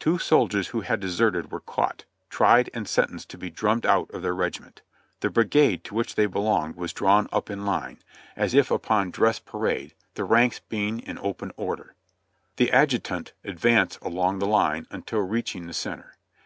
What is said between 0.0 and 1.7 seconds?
Two soldiers who had deserted were